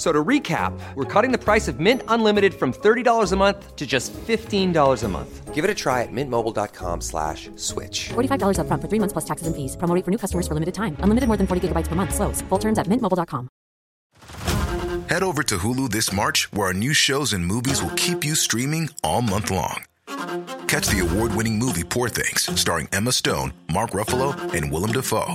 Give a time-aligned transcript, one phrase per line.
[0.00, 3.76] F- So to recap, we're cutting the price of Mint Unlimited from $30 a month
[3.76, 5.54] to just $15 a month.
[5.54, 8.08] Give it a try at mintmobile.com slash switch.
[8.14, 9.76] $45 upfront for three months plus taxes and fees.
[9.76, 10.96] Promo rate for new customers for limited time.
[11.04, 12.14] Unlimited more than 40 gigabytes per month.
[12.14, 12.40] Slows.
[12.48, 13.48] Full terms at mintmobile.com.
[15.10, 18.34] Head over to Hulu this March, where our new shows and movies will keep you
[18.34, 19.84] streaming all month long.
[20.66, 25.34] Catch the award winning movie Poor Things, starring Emma Stone, Mark Ruffalo, and Willem Dafoe.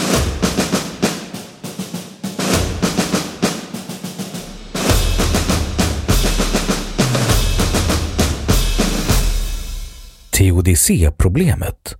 [10.41, 11.95] Teodicéproblemet.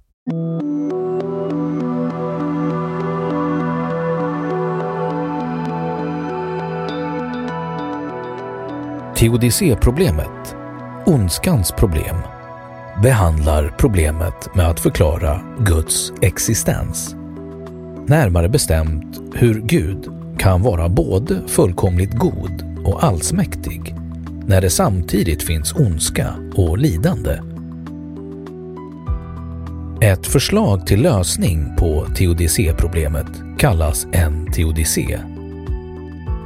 [9.17, 10.55] Teodicéproblemet,
[11.05, 12.15] ondskans problem,
[13.03, 17.15] behandlar problemet med att förklara Guds existens.
[18.07, 23.95] Närmare bestämt hur Gud kan vara både fullkomligt god och allsmäktig
[24.45, 27.50] när det samtidigt finns ondska och lidande.
[30.03, 35.19] Ett förslag till lösning på teodicéproblemet kallas en teodicé.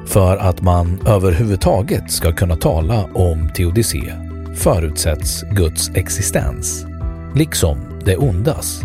[0.06, 4.14] För att man överhuvudtaget ska kunna tala om teodicé
[4.56, 6.86] förutsätts Guds existens,
[7.36, 8.82] liksom det ondas.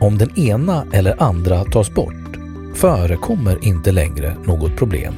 [0.00, 2.36] Om den ena eller andra tas bort
[2.74, 5.14] förekommer inte längre något problem.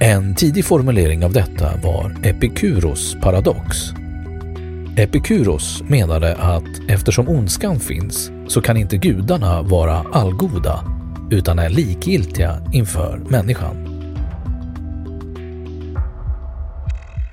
[0.00, 3.92] En tidig formulering av detta var Epikuros paradox.
[4.96, 10.84] Epikuros menade att eftersom ondskan finns så kan inte gudarna vara allgoda
[11.30, 13.90] utan är likgiltiga inför människan.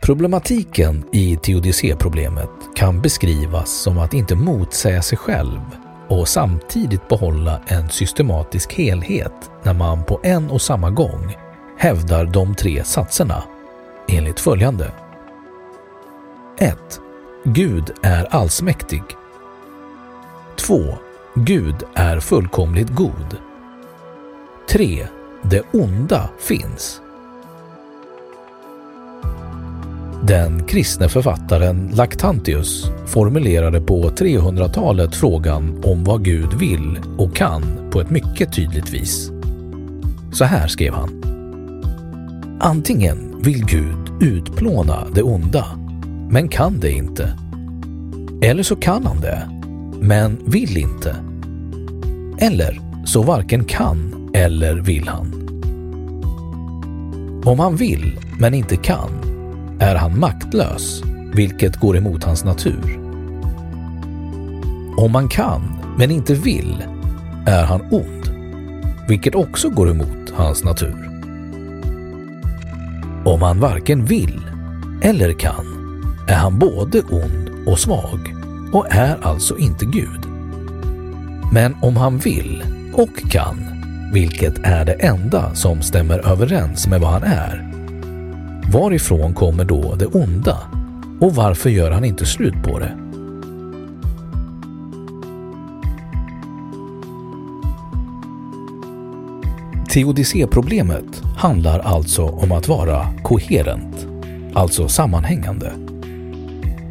[0.01, 5.59] Problematiken i teodicéproblemet kan beskrivas som att inte motsäga sig själv
[6.07, 11.35] och samtidigt behålla en systematisk helhet när man på en och samma gång
[11.78, 13.44] hävdar de tre satserna
[14.07, 14.91] enligt följande.
[16.59, 16.78] 1.
[17.53, 19.03] Gud är allsmäktig.
[20.56, 20.84] 2.
[21.35, 23.38] Gud är fullkomligt god.
[24.69, 25.08] 3.
[25.44, 27.02] Det onda finns.
[30.24, 38.02] Den kristne författaren Lactantius formulerade på 300-talet frågan om vad Gud vill och kan på
[38.02, 39.31] ett mycket tydligt vis.
[40.31, 41.24] Så här skrev han.
[42.59, 45.86] Antingen vill Gud utplåna det onda,
[46.29, 47.38] men kan det inte.
[48.41, 49.49] Eller så kan han det,
[50.01, 51.15] men vill inte.
[52.38, 55.33] Eller så varken kan eller vill han.
[57.45, 59.09] Om han vill men inte kan
[59.79, 61.01] är han maktlös,
[61.33, 62.99] vilket går emot hans natur.
[64.97, 65.61] Om han kan
[65.97, 66.83] men inte vill
[67.45, 68.31] är han ond,
[69.07, 71.09] vilket också går emot hans natur.
[73.25, 74.41] Om han varken vill
[75.01, 75.76] eller kan
[76.27, 78.35] är han både ond och svag
[78.72, 80.25] och är alltså inte Gud.
[81.53, 82.63] Men om han vill
[82.93, 83.57] och kan,
[84.13, 87.72] vilket är det enda som stämmer överens med vad han är,
[88.72, 90.57] varifrån kommer då det onda
[91.19, 92.97] och varför gör han inte slut på det?
[99.93, 104.07] Teodicéproblemet handlar alltså om att vara koherent,
[104.53, 105.86] alltså sammanhängande.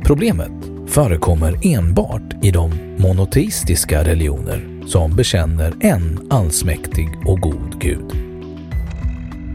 [0.06, 0.52] Problemet
[0.86, 8.12] förekommer enbart i de monoteistiska religioner som bekänner en allsmäktig och god Gud.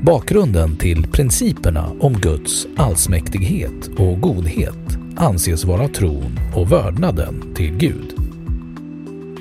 [0.04, 8.14] Bakgrunden till principerna om Guds allsmäktighet och godhet anses vara tron och vördnaden till Gud.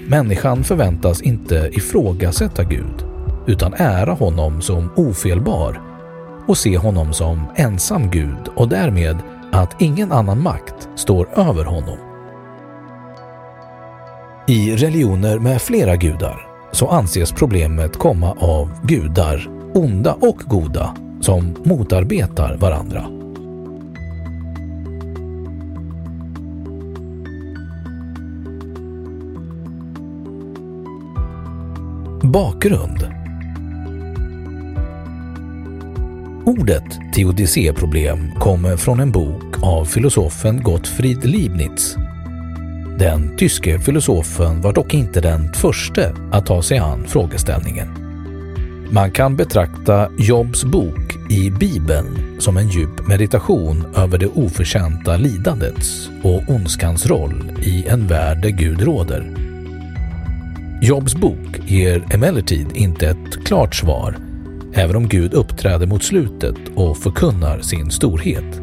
[0.06, 3.04] Människan förväntas inte ifrågasätta Gud
[3.46, 5.80] utan ära honom som ofelbar
[6.46, 9.16] och se honom som ensam Gud och därmed
[9.52, 11.98] att ingen annan makt står över honom.
[14.48, 21.56] I religioner med flera gudar så anses problemet komma av gudar, onda och goda, som
[21.64, 23.06] motarbetar varandra.
[32.22, 33.09] Bakgrund
[36.58, 41.96] Ordet teodicéproblem kommer från en bok av filosofen Gottfried Leibniz.
[42.98, 46.02] Den tyske filosofen var dock inte den första
[46.32, 47.88] att ta sig an frågeställningen.
[48.90, 56.10] Man kan betrakta Jobs bok i Bibeln som en djup meditation över det oförtjänta lidandets
[56.22, 59.36] och ondskans roll i en värld där Gud råder.
[60.82, 64.29] Jobs bok ger emellertid inte ett klart svar
[64.74, 68.60] även om Gud uppträder mot slutet och förkunnar sin storhet.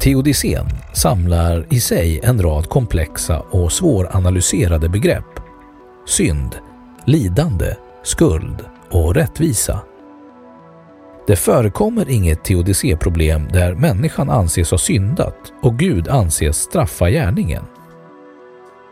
[0.00, 5.40] Teodicén samlar i sig en rad komplexa och svåranalyserade begrepp.
[6.06, 6.56] Synd,
[7.04, 9.80] lidande, skuld och rättvisa.
[11.26, 17.62] Det förekommer inget teodicéproblem där människan anses ha syndat och Gud anses straffa gärningen.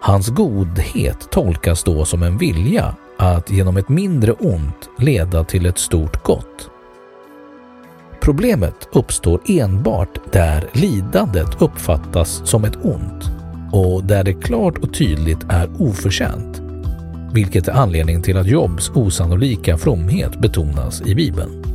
[0.00, 5.78] Hans godhet tolkas då som en vilja att genom ett mindre ont leda till ett
[5.78, 6.70] stort gott.
[8.20, 13.30] Problemet uppstår enbart där lidandet uppfattas som ett ont
[13.72, 16.62] och där det klart och tydligt är oförtjänt,
[17.32, 21.67] vilket är anledningen till att Jobs osannolika fromhet betonas i Bibeln.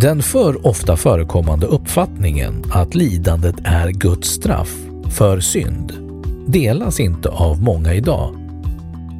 [0.00, 4.76] Den för ofta förekommande uppfattningen att lidandet är Guds straff
[5.10, 5.92] för synd
[6.46, 8.34] delas inte av många idag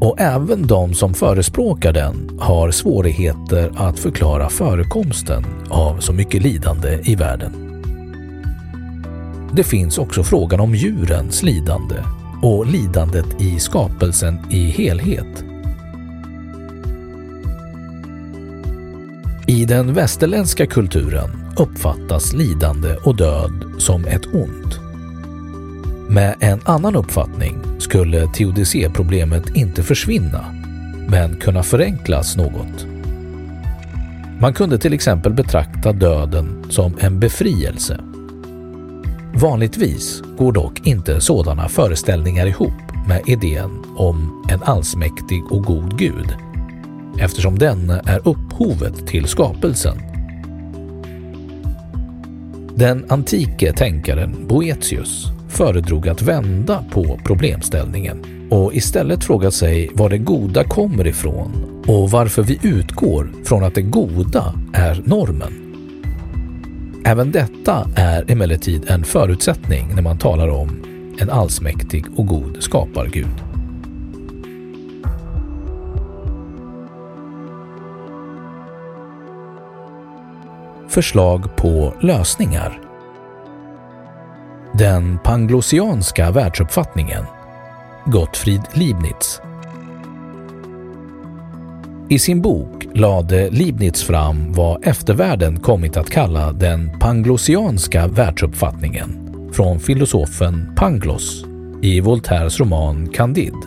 [0.00, 7.00] och även de som förespråkar den har svårigheter att förklara förekomsten av så mycket lidande
[7.04, 7.82] i världen.
[9.52, 11.96] Det finns också frågan om djurens lidande
[12.42, 15.47] och lidandet i skapelsen i helhet
[19.50, 24.80] I den västerländska kulturen uppfattas lidande och död som ett ont.
[26.08, 30.44] Med en annan uppfattning skulle teodicéproblemet inte försvinna,
[31.08, 32.86] men kunna förenklas något.
[34.40, 38.00] Man kunde till exempel betrakta döden som en befrielse.
[39.34, 46.36] Vanligtvis går dock inte sådana föreställningar ihop med idén om en allsmäktig och god gud
[47.18, 49.98] eftersom den är upphovet till skapelsen.
[52.76, 60.18] Den antike tänkaren Boetius föredrog att vända på problemställningen och istället fråga sig var det
[60.18, 65.64] goda kommer ifrån och varför vi utgår från att det goda är normen.
[67.04, 70.84] Även detta är emellertid en förutsättning när man talar om
[71.20, 73.47] en allsmäktig och god skapargud.
[80.88, 82.80] Förslag på lösningar.
[84.72, 87.24] Den panglossianska världsuppfattningen
[88.06, 89.40] Gottfried Leibniz
[92.08, 99.80] I sin bok lade Leibniz fram vad eftervärlden kommit att kalla den panglossianska världsuppfattningen från
[99.80, 101.44] filosofen Pangloss
[101.82, 103.66] i Voltaires roman Candide,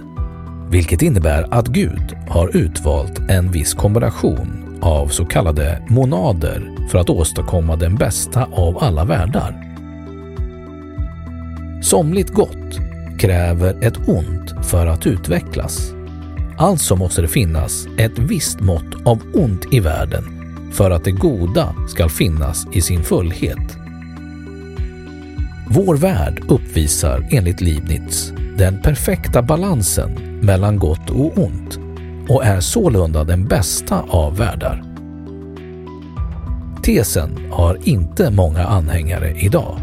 [0.70, 7.10] vilket innebär att Gud har utvalt en viss kombination av så kallade monader för att
[7.10, 9.76] åstadkomma den bästa av alla världar.
[11.82, 12.80] Somligt gott
[13.20, 15.94] kräver ett ont för att utvecklas.
[16.58, 20.24] Alltså måste det finnas ett visst mått av ont i världen
[20.74, 23.78] för att det goda ska finnas i sin fullhet.
[25.70, 31.80] Vår värld uppvisar enligt Leibniz den perfekta balansen mellan gott och ont
[32.30, 34.91] och är sålunda den bästa av världar.
[36.84, 39.80] Tesen har inte många anhängare idag.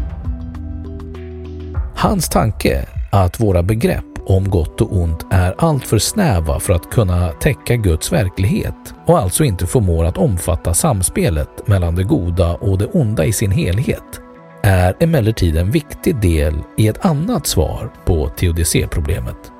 [1.95, 7.29] Hans tanke att våra begrepp om gott och ont är alltför snäva för att kunna
[7.29, 12.85] täcka Guds verklighet och alltså inte förmår att omfatta samspelet mellan det goda och det
[12.85, 14.21] onda i sin helhet
[14.63, 19.51] är emellertid en viktig del i ett annat svar på teodicéproblemet.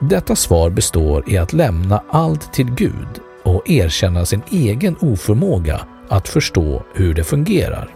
[0.00, 5.80] Detta svar består i att lämna allt till Gud och erkänna sin egen oförmåga
[6.12, 7.88] att förstå hur det fungerar.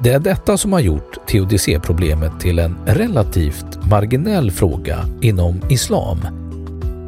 [0.00, 6.18] Det är detta som har gjort teodicéproblemet till en relativt marginell fråga inom islam,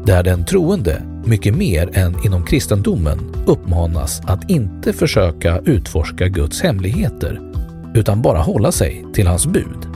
[0.04, 7.40] där den troende mycket mer än inom kristendomen uppmanas att inte försöka utforska Guds hemligheter
[7.94, 9.88] utan bara hålla sig till hans bud.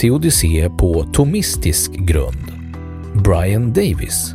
[0.00, 2.52] Teodicé på tomistisk grund.
[3.14, 4.34] Brian Davis.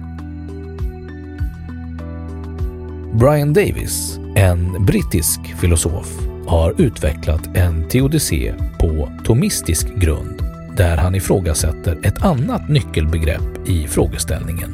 [3.13, 10.43] Brian Davis, en brittisk filosof, har utvecklat en teodicé på tomistisk grund
[10.77, 14.71] där han ifrågasätter ett annat nyckelbegrepp i frågeställningen,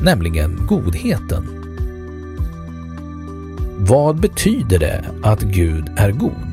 [0.00, 1.44] nämligen godheten.
[3.78, 6.52] Vad betyder det att Gud är god?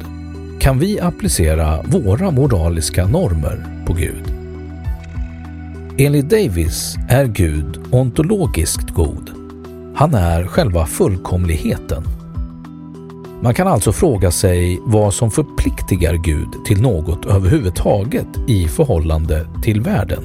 [0.60, 4.24] kan vi applicera våra moraliska normer på Gud.
[5.98, 9.32] Enligt Davis är Gud ontologiskt god.
[9.96, 12.04] Han är själva fullkomligheten.
[13.42, 19.82] Man kan alltså fråga sig vad som förpliktigar Gud till något överhuvudtaget i förhållande till
[19.82, 20.24] världen.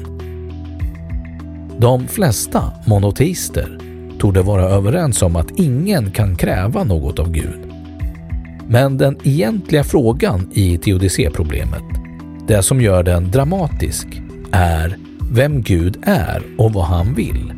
[1.78, 3.78] De flesta monoteister
[4.18, 7.72] torde vara överens om att ingen kan kräva något av Gud.
[8.68, 12.03] Men den egentliga frågan i teodicéproblemet,
[12.46, 14.06] det som gör den dramatisk,
[14.52, 14.98] är
[15.30, 17.52] vem Gud är och vad han vill.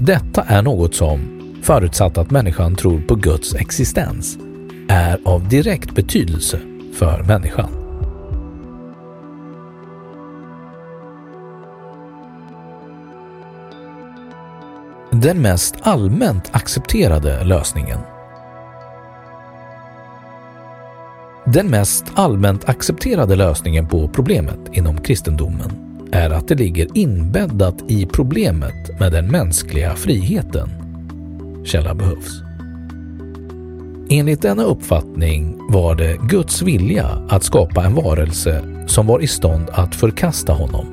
[0.00, 1.20] Detta är något som,
[1.62, 4.38] förutsatt att människan tror på Guds existens,
[4.88, 6.60] är av direkt betydelse
[6.98, 7.70] för människan.
[15.10, 17.98] Den mest allmänt accepterade lösningen
[21.54, 25.70] Den mest allmänt accepterade lösningen på problemet inom kristendomen
[26.12, 30.68] är att det ligger inbäddat i problemet med den mänskliga friheten.
[31.64, 32.42] Källa behövs.
[34.10, 39.70] Enligt denna uppfattning var det Guds vilja att skapa en varelse som var i stånd
[39.72, 40.86] att förkasta honom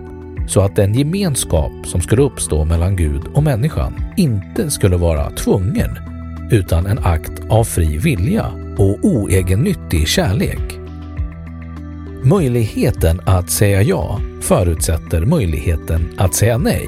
[0.48, 5.98] så att den gemenskap som skulle uppstå mellan Gud och människan inte skulle vara tvungen
[6.52, 10.80] utan en akt av fri vilja och oegennyttig kärlek.
[12.24, 16.88] Möjligheten att säga ja förutsätter möjligheten att säga nej.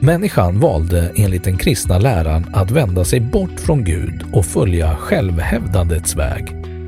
[0.00, 6.16] Människan valde enligt den kristna läran att vända sig bort från Gud och följa självhävdandets
[6.16, 6.44] väg,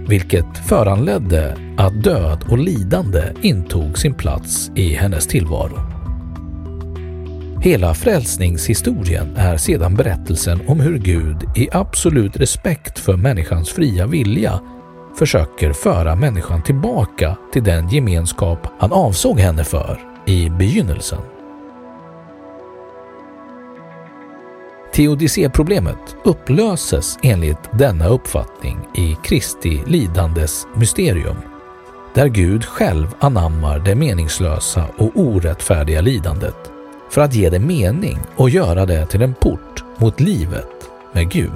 [0.08, 6.00] vilket föranledde att död och lidande intog sin plats i hennes tillvaro.
[7.62, 14.60] Hela frälsningshistorien är sedan berättelsen om hur Gud i absolut respekt för människans fria vilja
[15.18, 21.18] försöker föra människan tillbaka till den gemenskap han avsåg henne för i begynnelsen.
[24.94, 31.36] Teodicéproblemet upplöses enligt denna uppfattning i Kristi lidandes mysterium,
[32.14, 36.79] där Gud själv anammar det meningslösa och orättfärdiga lidandet
[37.10, 41.50] för att ge det mening och göra det till en port mot livet med Gud.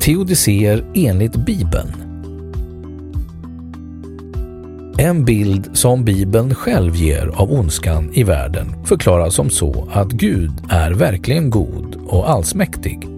[0.00, 1.92] Teodicéer enligt Bibeln
[4.98, 10.52] En bild som Bibeln själv ger av ondskan i världen förklaras som så att Gud
[10.68, 13.08] är verkligen god och allsmäktig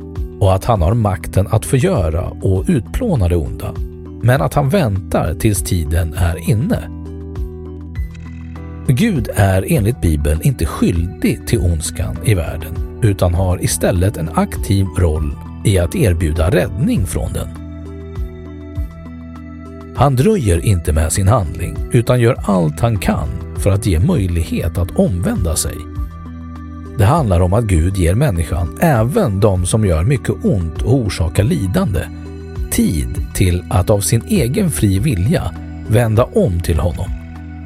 [0.41, 3.75] och att han har makten att förgöra och utplåna det onda
[4.23, 6.91] men att han väntar tills tiden är inne.
[8.87, 14.87] Gud är enligt Bibeln inte skyldig till ondskan i världen utan har istället en aktiv
[14.99, 17.49] roll i att erbjuda räddning från den.
[19.97, 24.79] Han dröjer inte med sin handling utan gör allt han kan för att ge möjlighet
[24.79, 25.77] att omvända sig.
[26.99, 31.45] Det handlar om att Gud ger människan, även de som gör mycket ont och orsakar
[31.45, 32.01] lidande,
[32.71, 35.55] tid till att av sin egen fri vilja
[35.89, 37.11] vända om till honom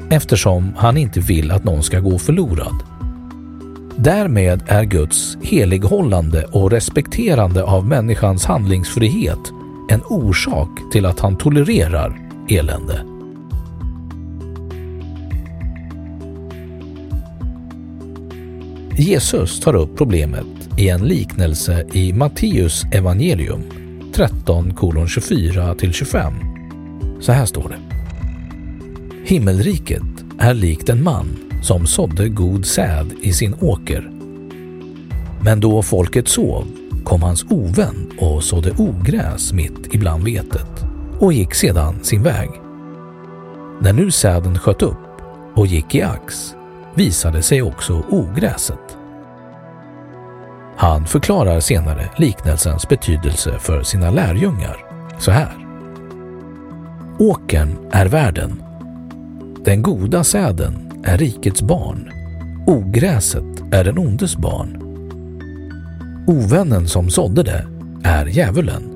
[0.09, 2.83] eftersom han inte vill att någon ska gå förlorad.
[3.97, 9.39] Därmed är Guds helighållande och respekterande av människans handlingsfrihet
[9.89, 12.19] en orsak till att han tolererar
[12.49, 13.05] elände.
[18.97, 20.45] Jesus tar upp problemet
[20.77, 23.63] i en liknelse i Matteus evangelium
[24.15, 24.73] 13
[25.07, 26.33] 24 25.
[27.19, 27.77] Så här står det.
[29.25, 30.03] Himmelriket
[30.39, 34.11] är likt en man som sådde god säd i sin åker.
[35.41, 36.65] Men då folket sov
[37.03, 40.85] kom hans ovän och sådde ogräs mitt ibland vetet
[41.19, 42.49] och gick sedan sin väg.
[43.81, 45.21] När nu säden sköt upp
[45.55, 46.55] och gick i ax
[46.93, 48.97] visade sig också ogräset.
[50.77, 54.77] Han förklarar senare liknelsens betydelse för sina lärjungar
[55.19, 55.65] så här.
[57.19, 58.63] Åkern är världen.
[59.65, 62.11] Den goda säden är rikets barn.
[62.67, 64.81] Ogräset är den ondes barn.
[66.27, 67.65] Ovännen som sådde det
[68.03, 68.91] är djävulen.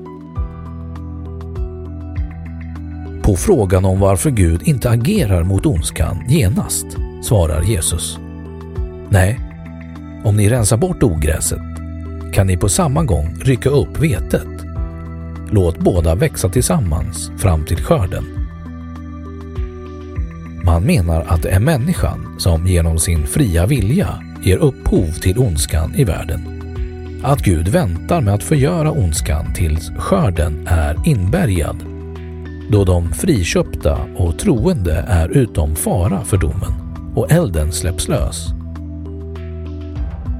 [3.22, 6.86] På frågan om varför Gud inte agerar mot ondskan genast
[7.22, 8.18] svarar Jesus.
[9.08, 9.40] Nej,
[10.24, 11.69] om ni rensar bort ogräset
[12.32, 14.48] kan ni på samma gång rycka upp vetet.
[15.50, 18.24] Låt båda växa tillsammans fram till skörden.
[20.64, 24.08] Man menar att det är människan som genom sin fria vilja
[24.42, 26.40] ger upphov till ondskan i världen.
[27.22, 31.76] Att Gud väntar med att förgöra ondskan tills skörden är inbärgad,
[32.70, 36.72] då de friköpta och troende är utom fara för domen
[37.14, 38.46] och elden släpps lös.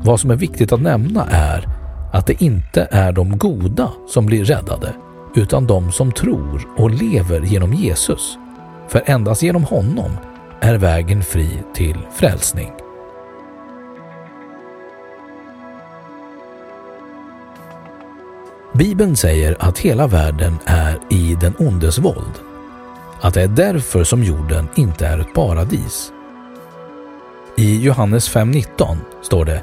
[0.05, 1.80] Vad som är viktigt att nämna är
[2.11, 4.95] att det inte är de goda som blir räddade,
[5.35, 8.39] utan de som tror och lever genom Jesus.
[8.89, 10.11] För endast genom honom
[10.61, 12.73] är vägen fri till frälsning.
[18.73, 22.41] Bibeln säger att hela världen är i den ondes våld.
[23.21, 26.13] Att det är därför som jorden inte är ett paradis.
[27.57, 29.63] I Johannes 5.19 står det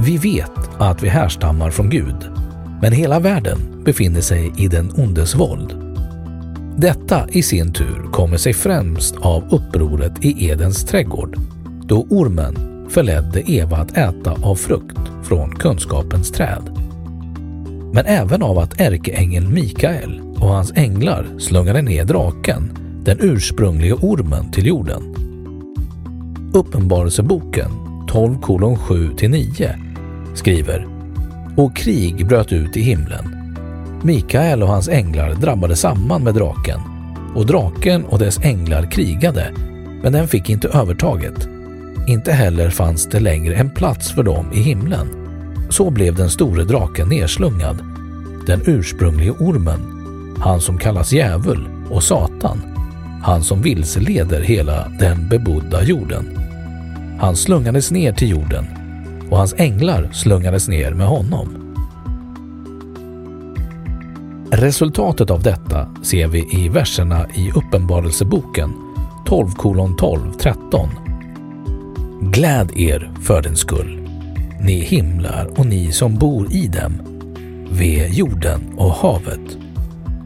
[0.00, 2.16] vi vet att vi härstammar från Gud,
[2.82, 5.74] men hela världen befinner sig i den ondes våld.
[6.76, 11.38] Detta i sin tur kommer sig främst av upproret i Edens trädgård,
[11.84, 16.62] då ormen förledde Eva att äta av frukt från kunskapens träd.
[17.92, 22.72] Men även av att ärkeängeln Mikael och hans änglar slungade ner draken,
[23.04, 25.02] den ursprungliga ormen, till jorden.
[26.54, 27.70] Uppenbarelseboken
[28.08, 29.89] 12.7–9
[30.34, 30.86] skriver
[31.56, 33.36] Och krig bröt ut i himlen.
[34.02, 36.80] Mikael och hans änglar drabbade samman med draken
[37.34, 39.52] och draken och dess änglar krigade,
[40.02, 41.48] men den fick inte övertaget.
[42.08, 45.08] Inte heller fanns det längre en plats för dem i himlen.
[45.70, 47.78] Så blev den store draken nerslungad,
[48.46, 49.80] den ursprunglige ormen,
[50.40, 52.62] han som kallas djävul och Satan,
[53.22, 56.38] han som vilseleder hela den bebodda jorden.
[57.20, 58.79] Han slungades ner till jorden
[59.30, 61.66] och hans änglar slungades ner med honom.
[64.50, 68.74] Resultatet av detta ser vi i verserna i Uppenbarelseboken
[69.26, 70.88] 12 kolon 12 13.
[72.20, 74.08] Gläd er för den skull,
[74.60, 76.92] ni himlar och ni som bor i dem,
[77.70, 79.58] ve jorden och havet,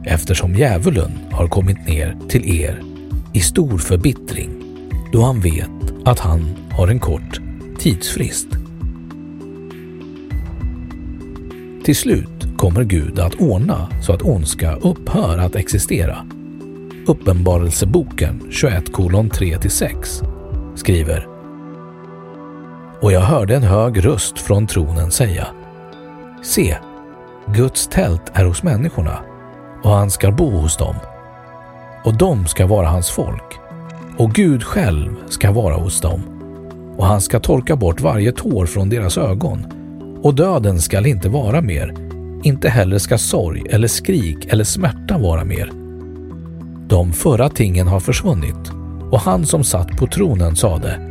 [0.05, 2.81] eftersom djävulen har kommit ner till er
[3.33, 4.49] i stor förbittring,
[5.11, 7.41] då han vet att han har en kort
[7.79, 8.64] tidsfrist.
[11.85, 16.25] Till slut kommer Gud att ordna så att ondska upphör att existera.
[17.07, 20.23] Uppenbarelseboken 21.3-6
[20.75, 21.27] skriver
[23.01, 25.47] Och jag hörde en hög röst från tronen säga
[26.43, 26.77] Se,
[27.55, 29.19] Guds tält är hos människorna
[29.83, 30.95] och han ska bo hos dem.
[32.05, 33.59] Och de ska vara hans folk
[34.17, 36.21] och Gud själv ska vara hos dem
[36.97, 39.65] och han ska torka bort varje tår från deras ögon
[40.25, 41.93] och döden skall inte vara mer,
[42.43, 45.71] inte heller ska sorg eller skrik eller smärta vara mer.
[46.87, 48.71] De förra tingen har försvunnit
[49.11, 51.09] och han som satt på tronen sade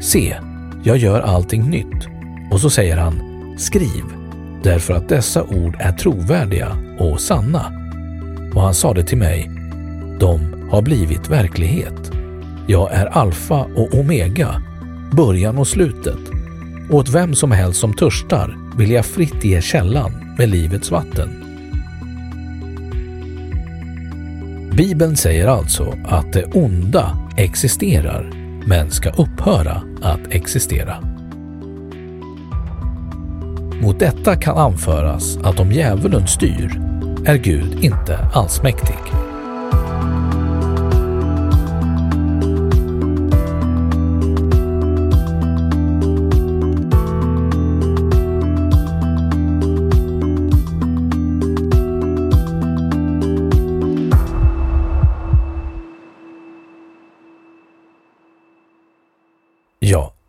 [0.00, 0.36] Se,
[0.84, 2.08] jag gör allting nytt.
[2.50, 3.20] Och så säger han
[3.58, 4.04] Skriv,
[4.62, 7.72] därför att dessa ord är trovärdiga och sanna.
[8.54, 9.50] Och han sade till mig
[10.20, 12.10] De har blivit verklighet.
[12.66, 14.62] Jag är alfa och omega,
[15.12, 16.35] början och slutet
[16.90, 21.42] åt vem som helst som törstar vill jag fritt ge källan med livets vatten.
[24.76, 28.32] Bibeln säger alltså att det onda existerar
[28.66, 30.96] men ska upphöra att existera.
[33.82, 36.80] Mot detta kan anföras att om djävulen styr
[37.26, 39.15] är Gud inte allsmäktig.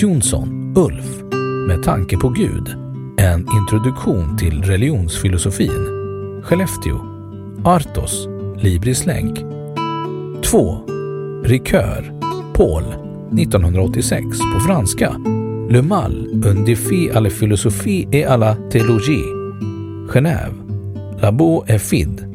[0.00, 1.22] Jonsson, Ulf.
[1.66, 2.68] Med tanke på Gud.
[3.16, 5.86] En introduktion till religionsfilosofin.
[6.42, 7.00] Skellefteå.
[7.64, 8.28] Artos.
[8.58, 9.38] Libris länk.
[10.44, 10.80] 2.
[11.44, 12.12] Ricoeur.
[12.54, 12.82] Paul.
[13.38, 15.14] 1986 på franska.
[15.70, 19.26] Le mal, un défi à la philosophie et à la théologie.
[20.12, 20.54] Genève.
[21.22, 22.27] Labo et Fid.